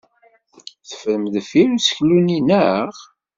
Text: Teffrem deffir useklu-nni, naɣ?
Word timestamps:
Teffrem 0.87 1.23
deffir 1.33 1.69
useklu-nni, 1.75 2.39
naɣ? 2.47 2.91